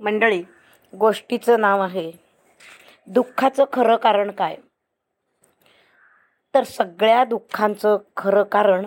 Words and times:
मंडळी 0.00 0.42
गोष्टीचं 0.98 1.60
नाव 1.60 1.80
आहे 1.80 2.12
दुःखाचं 3.06 3.64
खरं 3.72 3.96
कारण 3.96 4.30
काय? 4.30 4.56
तर 6.54 6.64
सगळ्या 6.64 7.24
दुःखांचं 7.24 7.98
खरं 8.16 8.42
कारण 8.42 8.86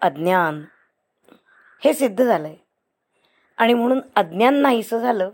अज्ञान. 0.00 0.64
हे 1.84 1.94
सिद्ध 1.94 2.24
झालं 2.24 2.46
आहे 2.46 2.56
आणि 3.56 3.74
म्हणून 3.74 4.00
अज्ञान 4.16 4.54
नाहीसं 4.54 4.98
झालं 4.98 5.30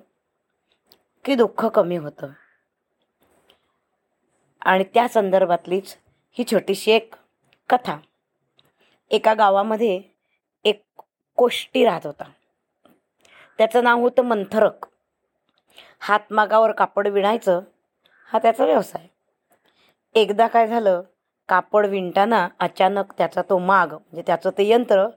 की 1.24 1.34
दुःख 1.34 1.66
कमी 1.66 1.96
होतं. 1.96 2.28
आणि 4.62 4.84
त्या 4.84 5.08
संदर्भातलीच 5.08 5.96
ही 6.32 6.44
छोटीशी 6.50 6.90
एक 6.90 7.14
कथा. 7.68 7.98
एका 9.10 9.34
गावामध्ये 9.34 10.02
एक 10.64 10.84
कोष्टी 11.36 11.84
राहत 11.84 12.06
होता. 12.06 12.24
त्याचं 13.58 13.84
नाव 13.84 14.00
होतं 14.00 14.22
मंथरक. 14.22 14.89
हातमागावर 16.00 16.72
कापड 16.72 17.08
विणायचं 17.08 17.60
हा 18.32 18.38
त्याचा 18.38 18.64
व्यवसाय. 18.64 19.06
एकदा 20.14 20.46
काय 20.46 20.66
झालं 20.66 21.02
कापड 21.48 21.86
विणताना 21.86 22.48
अचानक 22.58 23.12
त्याचा 23.18 23.42
तो 23.42 23.58
माग 23.58 23.92
म्हणजे 23.92 24.22
त्याचं 24.26 24.50
ते 24.50 24.68
यंत्र 24.68 25.08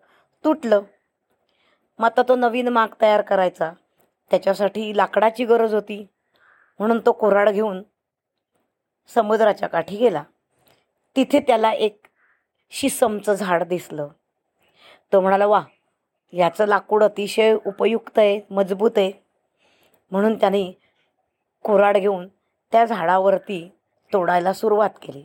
तुटलं. 0.44 0.82
मग 2.00 2.06
आता 2.06 2.22
तो 2.22 2.36
नवीन 2.36 2.68
माग 2.68 2.88
तयार 3.02 3.22
करायचा. 3.22 3.72
त्याच्यासाठी 4.32 4.98
लाकडाची 4.98 5.46
गरज 5.46 5.74
होती. 5.74 6.08
म्हणून 6.80 7.00
तो 7.00 7.12
कोराड 7.12 7.50
घेऊन 7.50 7.84
समुद्राच्या 9.08 9.70
काठी 9.70 9.98
गेला. 9.98 10.24
तिथे 11.16 11.40
त्याला 11.40 11.72
एक 11.72 12.08
शिसमचं 12.70 13.34
झाड 13.34 13.64
दिसलं. 13.64 14.08
तो 15.14 15.22
म्हणाला 15.22 15.46
वा 15.46 15.64
याचं 16.32 16.66
लाकूड 16.66 17.04
अतिशय 17.04 17.58
उपयुक्त 17.66 18.20
आहे 18.20 18.42
मजबूत 18.50 18.92
आहे. 18.98 19.23
म्हणून 20.14 20.36
त्याने 20.40 20.64
कुऱ्हाड 21.66 21.98
घेऊन 21.98 22.28
त्या 22.72 22.86
झाडावरती 22.86 23.70
तोडायला 24.14 24.54
सुरुवात 24.54 24.90
केली. 25.02 25.24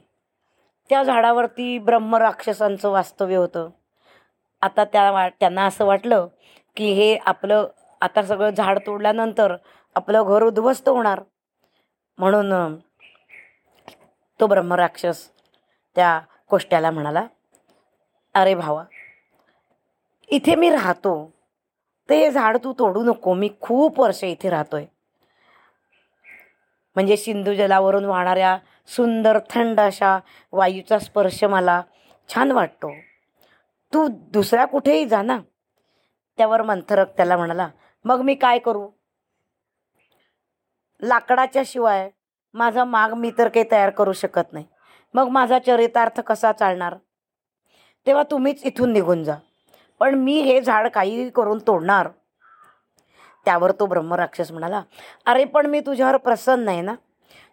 त्या 0.90 1.02
झाडावरती 1.02 1.78
ब्रह्मराक्षसांचं 1.78 2.90
वास्तव्य 2.90 3.36
होतं. 3.36 3.68
आता 4.62 4.84
त्या 4.84 5.10
वा 5.12 5.28
त्यांना 5.28 5.66
असं 5.66 5.84
वाटलं 5.84 6.26
की 6.76 6.92
हे 6.92 7.16
आपलं 7.16 7.66
आता 8.00 8.22
सगळं 8.22 8.50
झाड 8.50 8.78
तोडल्यानंतर 8.86 9.56
आपलं 9.96 10.24
घर 10.26 10.42
उद्ध्वस्त 10.42 10.88
होणार. 10.88 11.22
म्हणून 12.18 12.76
तो 14.40 14.46
ब्रह्मराक्षस 14.46 15.28
त्या 15.96 16.20
कोष्ट्याला 16.48 16.90
म्हणाला 16.90 17.26
अरे 18.34 18.54
भावा 18.54 18.84
इथे 20.28 20.54
मी 20.54 20.70
राहतो. 20.70 21.32
ते 22.08 22.30
झाड 22.30 22.56
तू 22.64 22.72
तोडू 22.72 23.02
नको. 23.02 23.34
मी 23.34 23.50
खूप 23.60 24.00
वर्ष 24.00 24.24
इथे 24.24 24.50
राहतोय. 24.50 24.84
म्हणजे 26.94 27.16
सिंधू 27.16 27.54
जलावरून 27.54 28.04
वाहणाऱ्या 28.04 28.58
सुंदर 28.86 29.38
थंड 29.50 29.80
अशा 29.80 30.18
वायूचा 30.52 30.98
स्पर्श 30.98 31.44
मला 31.44 31.82
छान 32.34 32.50
वाटतो. 32.50 32.92
तू 33.92 34.08
दुसऱ्या 34.08 34.64
कुठेही 34.64 35.06
जा 35.06 35.22
ना. 35.22 35.38
त्यावर 36.36 36.62
मंथरक 36.62 37.16
त्याला 37.16 37.36
म्हणाला 37.36 37.68
मग 38.04 38.20
मी 38.20 38.34
काय 38.34 38.58
करू? 38.58 38.88
लाकडाच्या 41.02 41.62
शिवाय 41.66 42.10
माझा 42.54 42.84
माग 42.84 43.12
मी 43.12 43.30
तर 43.38 43.48
काही 43.48 43.64
तयार 43.70 43.90
करू 43.90 44.12
शकत 44.12 44.52
नाही. 44.52 44.66
मग 45.14 45.28
माझा 45.28 45.58
चरितार्थ 45.58 46.20
कसा 46.20 46.52
चालणार? 46.52 46.96
तेव्हा 48.06 48.22
तुम्हीच 48.22 48.64
इथून 48.64 48.92
निघून 48.92 49.24
जा. 49.24 49.34
पण 50.00 50.14
मी 50.14 50.40
हे 50.40 50.60
झाड 50.60 50.88
काही 50.88 51.30
करून 51.30 51.58
तोडणार? 51.66 52.08
त्यावर 53.44 53.72
तो 53.72 53.86
ब्रह्मराक्षस 53.86 54.50
म्हणाला 54.50 54.82
अरे 55.26 55.44
पण 55.44 55.66
मी 55.66 55.80
तुझ्यावर 55.80 56.16
प्रसन्न 56.16 56.68
आहे 56.68 56.80
ना. 56.80 56.94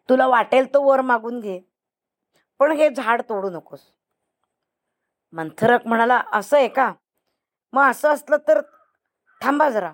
तुला 0.09 0.27
वाटेल 0.27 0.73
तो 0.73 0.83
वर 0.83 1.01
मागून 1.01 1.39
घे. 1.39 1.59
पण 2.59 2.71
हे 2.71 2.89
झाड 2.89 3.21
तोडू 3.21 3.49
नकोस. 3.49 3.79
मंथरक 5.33 5.87
म्हणाला 5.87 6.21
असं 6.33 6.57
आहे 6.57 6.67
का? 6.67 6.93
मग 7.73 7.89
असं 7.89 8.09
असलं 8.09 8.37
तर 8.47 8.61
थांबा 9.41 9.69
जरा. 9.69 9.93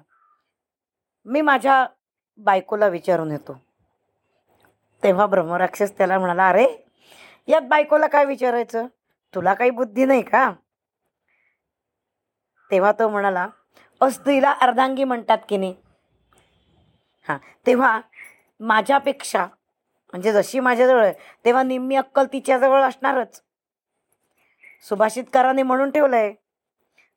मी 1.26 1.42
माझ्या 1.42 1.88
बायकोला 2.38 2.88
विचारून 2.88 3.32
येतो. 3.32 3.62
तेव्हा 5.04 5.26
ब्रह्मराक्षस 5.26 5.98
त्याला 5.98 6.20
म्हणाला 6.20 6.50
अरे 6.50 6.86
यात 7.48 7.62
बायकोला 7.62 8.08
काय 8.08 8.26
विचारायचं? 8.26 8.88
तुला 9.36 9.54
काही 9.54 9.70
बुद्धी 9.70 10.06
नाही 10.06 10.22
का? 10.22 10.52
तेव्हा 12.72 12.92
तो 12.92 13.10
म्हणाला 13.10 13.48
अस्त्रीला 14.02 14.52
अर्धांगी 14.62 15.04
म्हणतात 15.04 15.38
की 15.50 15.58
नाही? 15.58 15.76
हां 17.28 17.38
तेव्हा 17.66 18.00
माझ्यापेक्षा 18.60 19.46
म्हणजे 20.14 20.32
जशी 20.34 20.60
माझ्याजवळ 20.60 21.04
आहे 21.04 21.14
तेव्हा 21.46 21.64
निम्मी 21.64 21.96
अक्कल 21.96 22.26
तिच्याजवळ 22.34 22.82
असणारच. 22.82 23.42
सुभाषितकाराने 24.90 25.64
म्हणून 25.64 25.92
ठेवलं 25.92 26.16
आहे 26.16 26.34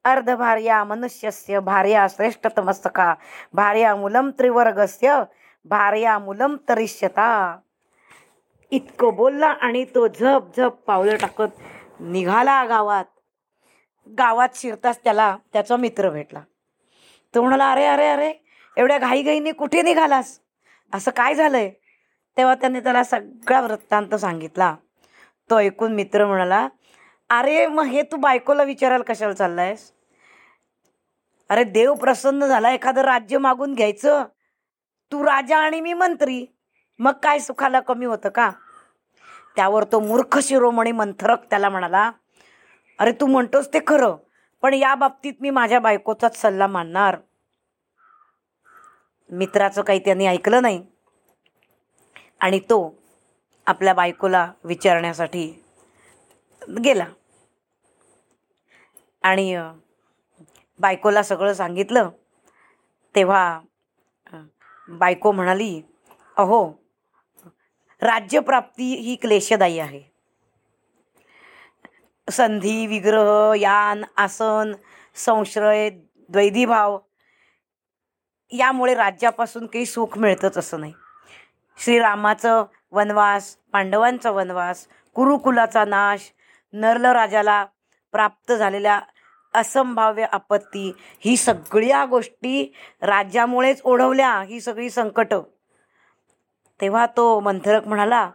अर्ध 0.04 0.30
भार्या 0.30 0.82
मनुष्यस्य 0.84 1.60
भार्या 1.60 2.06
श्रेष्ठतमस्तका 2.10 3.14
भार्या 3.54 3.94
मुलम 3.96 4.30
त्रिवर्गस्य 4.30 5.22
भार्या 5.64 6.18
मुलम 6.18 6.56
तरिष्यता. 6.68 7.58
इतकं 8.72 9.14
बोलला 9.14 9.46
आणि 9.46 9.84
तो 9.84 10.06
झप 10.08 10.56
झप 10.56 10.74
पावलं 10.86 11.16
टाकत 11.16 11.60
निघाला 12.00 12.64
गावात. 12.64 13.04
गावात 14.06 14.48
शिरताच 14.54 14.98
त्याला 15.04 15.36
त्याचा 15.52 15.76
मित्र 15.76 16.10
भेटला. 16.10 16.40
तो 17.34 17.42
म्हणाला 17.42 17.72
अरे 17.72 17.84
अरे 17.84 18.08
अरे 18.08 18.32
एवढ्या 18.76 18.98
घाईघाईने 18.98 19.52
कुठे 19.52 19.82
निघालास? 19.82 20.40
असं 20.94 21.10
काय 21.10 21.34
झालंय? 21.34 21.70
तेव्हा 22.36 22.54
त्याने 22.54 22.80
त्याला 22.80 23.04
सगळा 23.04 23.60
वृत्तांत 23.60 24.14
सांगितला. 24.14 24.76
तो 25.50 25.58
ऐकून 25.58 25.94
मित्र 25.94 26.26
म्हणाला 26.26 26.68
अरे 27.30 27.66
मग 27.66 27.84
हे 27.84 28.02
तू 28.02 28.16
बायकोला 28.16 28.62
विचारायला 28.62 29.04
कशाला 29.04 29.32
चाललायस? 29.32 29.92
अरे 31.48 31.64
देव 31.64 31.94
प्रसन्न 31.94 32.46
झाला 32.46 32.70
एखादं 32.70 33.00
राज्य 33.00 33.38
मागून 33.38 33.74
घ्यायचं. 33.74 34.24
तू 35.12 35.24
राजा 35.24 35.58
आणि 35.58 35.80
मी 35.80 35.92
मंत्री. 35.92 36.46
मग 36.98 37.12
काय 37.12 37.38
सुखाला 37.38 37.80
कमी 37.80 38.06
होतं 38.06 38.28
का? 38.28 38.50
त्यावर 39.56 39.84
तो 39.84 40.00
मूर्ख 40.00 40.38
शिरोमणी 40.38 40.92
मंथरक 40.92 41.44
त्याला 41.50 41.68
म्हणाला 41.68 42.10
अरे 42.98 43.12
तू 43.12 43.26
म्हणतोस 43.26 43.68
ते 43.68 43.78
खरं 43.86 44.16
पण 44.62 44.74
या 44.74 44.94
बाबतीत 44.94 45.32
मी 45.40 45.50
माझ्या 45.50 45.80
बायकोचाच 45.80 46.40
सल्ला 46.40 46.66
मानणार. 46.66 47.16
मित्राचं 49.30 49.82
काही 49.82 49.98
त्यांनी 49.98 50.26
ऐकलं 50.26 50.62
नाही. 50.62 50.82
आणि 52.40 52.60
तो 52.60 52.78
आपल्या 53.66 53.94
बायकोला 53.94 54.52
विचारण्यासाठी 54.64 55.46
गेला. 56.84 57.04
आणि 59.24 59.56
बायकोला 60.80 61.22
सगळं 61.22 61.52
सांगितलं. 61.52 62.10
तेव्हा 63.14 63.60
बायको 64.88 65.32
म्हणाली 65.32 65.82
अहो 66.36 66.66
राज्यप्राप्ती 68.02 68.94
ही 68.94 69.14
क्लेशदायी 69.16 69.78
आहे. 69.78 70.13
संधी 72.30 72.86
विग्रह 72.86 73.54
यान 73.56 74.04
आसन 74.16 74.72
संश्रय 75.14 75.90
द्वैधीभाव 76.28 76.98
यामुळे 78.52 78.94
राज्यापासून 78.94 79.66
काही 79.66 79.86
सुख 79.86 80.18
मिळतंच 80.18 80.58
असं 80.58 80.80
नाही. 80.80 80.92
श्रीरामाचं 81.78 82.64
वनवास 82.92 83.56
पांडवांचा 83.72 84.30
वनवास 84.30 84.86
कुरुकुलाचा 85.14 85.84
नाश 85.84 86.30
नर्ल 86.72 87.04
राजाला 87.04 87.64
प्राप्त 88.12 88.52
झालेल्या 88.52 89.00
असंभाव्य 89.54 90.26
आपत्ती 90.32 90.92
ही 91.20 91.36
सगळ्या 91.36 92.04
गोष्टी 92.04 92.74
राज्यामुळेच 93.02 93.80
ओढवल्या 93.84 94.42
ही 94.42 94.60
सगळी 94.60 94.90
संकटं. 94.90 95.42
तेव्हा 96.80 97.06
तो 97.16 97.40
मंथरक 97.40 97.88
म्हणाला 97.88 98.30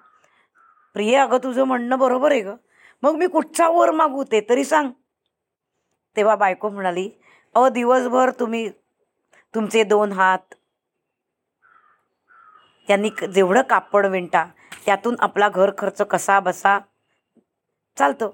प्रिय 0.94 1.18
अगं 1.18 1.38
तुझं 1.38 1.64
म्हणणं 1.64 2.00
बरोबर 2.00 2.32
आहे 2.32 2.42
गं. 2.42 2.56
मग 3.04 3.16
मी 3.16 3.28
कुठचा 3.28 3.68
वर 3.70 3.92
मागू 3.92 4.24
ते 4.24 4.42
तरी 4.50 4.64
सांग. 4.64 4.92
तेव्हा 6.16 6.36
बायको 6.36 6.70
म्हणाली 6.70 7.10
अ 7.56 7.68
दिवसभर 7.70 8.30
तुम्ही 8.40 8.70
तुमचे 9.54 9.84
दोन 9.84 10.12
हात. 10.12 10.54
त्यांनी 12.88 13.10
जेवढं 13.34 13.62
कापड 13.62 14.06
विणता 14.06 14.46
त्यातून 14.86 15.16
आपला 15.20 15.50
घर 15.50 15.72
खर्च 15.78 16.02
कसा 16.02 16.40
बसा 16.40 16.80
चालतो. 17.98 18.30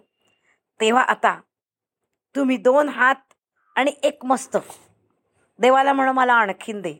तेव्हा 0.79 1.03
आता 1.03 1.39
तुम्ही 2.35 2.57
दोन 2.57 2.89
हात 2.89 3.33
आणि 3.75 3.91
एक 4.03 4.25
मस्तक 4.25 4.71
देवाला 5.59 5.93
म्हण 5.93 6.09
मला 6.09 6.33
आणखीन 6.33 6.81
दे. 6.81 6.93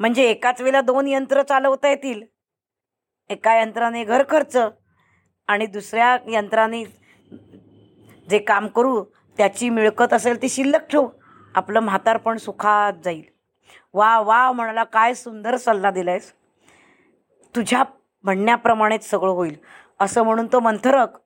म्हणजे 0.00 0.22
एकाच 0.22 0.60
वेळेला 0.60 0.80
दोन 0.80 1.08
यंत्र 1.08 1.42
चालवता 1.42 1.88
येतील. 1.88 2.22
एका 3.30 3.54
यंत्राने 3.54 4.04
घर 4.04 4.22
खर्च 4.30 4.56
आणि 5.46 5.66
दुसऱ्या 5.66 6.18
यंत्राने 6.28 6.84
जे 8.30 8.38
काम 8.38 8.66
करू 8.66 9.04
त्याची 9.36 9.68
मिळकत 9.70 10.12
असेल 10.12 10.42
ती 10.42 10.48
शिल्लक 10.48 10.90
ठेवू. 10.90 11.08
आपलं 11.54 11.80
म्हातारपण 11.80 12.36
सुखात 12.36 12.92
जाईल. 13.04 13.22
वा 13.94 14.20
वा 14.20 14.52
म्हणाला 14.52 14.84
काय 14.84 15.14
सुंदर 15.14 15.56
सल्ला 15.56 15.90
दिलायस. 15.90 16.32
तुझ्या 17.56 17.84
म्हणण्याप्रमाणेच 18.22 19.10
सगळं 19.10 19.30
होईल. 19.30 19.56
असं 20.00 20.22
म्हणून 20.22 20.46
तो 20.46 20.60
मंथरक 20.60 21.18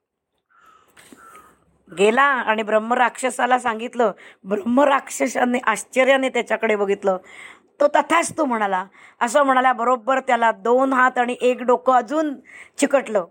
गेला 1.98 2.22
आणि 2.22 2.62
ब्रह्मराक्षसाला 2.62 3.58
सांगितलं. 3.58 4.12
ब्रह्मराक्षसाने 4.44 5.58
आश्चर्याने 5.58 6.28
त्याच्याकडे 6.28 6.76
बघितलं. 6.76 7.16
तो 7.80 7.88
तथाच 7.88 8.36
तो 8.38 8.44
म्हणाला 8.44 8.84
असं 9.20 9.42
म्हणाला 9.42 9.72
बरोबर 9.72 10.20
त्याला 10.20 10.52
दोन 10.52 10.92
हात 10.92 11.18
आणि 11.18 11.36
एक 11.40 11.62
डोकं 11.62 11.92
अजून 11.92 12.34
चिकटलं. 12.78 13.24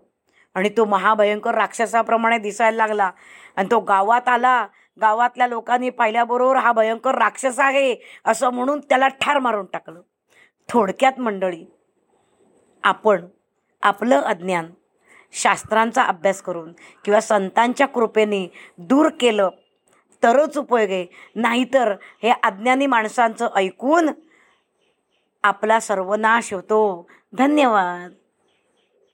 आणि 0.56 0.68
तो 0.68 0.84
महाभयंकर 0.84 1.54
राक्षसाप्रमाणे 1.54 2.38
दिसायला 2.38 2.76
लागला. 2.76 3.10
आणि 3.56 3.68
तो 3.70 3.80
गावात 3.80 4.28
आला. 4.28 4.66
गावातल्या 5.00 5.46
लोकांनी 5.46 5.90
पाहिल्याबरोबर 5.90 6.56
हा 6.56 6.72
भयंकर 6.72 7.14
राक्षस 7.14 7.60
आहे 7.60 7.96
असं 8.24 8.50
म्हणून 8.50 8.80
त्याला 8.80 9.08
ठार 9.08 9.38
मारून 9.38 9.66
टाकलं. 9.72 10.00
थोडक्यात 10.68 11.20
मंडळी 11.20 11.64
आपण 12.84 13.26
आपलं 13.82 14.20
अज्ञान 14.20 14.70
शास्त्रांचा 15.32 16.02
अभ्यास 16.02 16.42
करून 16.42 16.72
किंवा 17.04 17.20
संतांच्या 17.20 17.88
कृपेने 17.88 18.52
दूर 18.78 19.08
केलं 19.20 19.48
तरच 20.22 20.58
उपयोग 20.58 20.90
आहे. 20.90 21.06
नाहीतर 21.34 21.94
हे 22.22 22.32
अज्ञानी 22.42 22.86
माणसांचं 22.86 23.48
ऐकून 23.56 24.10
आपला 25.42 25.80
सर्वनाश 25.80 26.52
होतो. 26.52 27.10
धन्यवाद. 27.32 28.25